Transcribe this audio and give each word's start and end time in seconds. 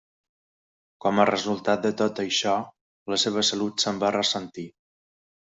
Com 1.05 1.19
a 1.23 1.25
resultat 1.29 1.83
de 1.87 1.91
tot 1.99 2.21
això, 2.23 2.55
la 3.15 3.21
seva 3.25 3.45
salut 3.51 3.87
se'n 3.87 4.01
va 4.07 4.13
ressentir. 4.19 4.67